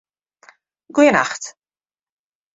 [0.95, 1.43] Goenacht